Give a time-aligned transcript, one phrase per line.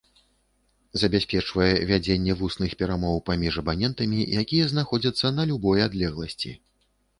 [1.01, 6.51] Забяспечвае вядзенне вусных перамоў паміж абанентамі, якія знаходзяцца на любой адлегласці.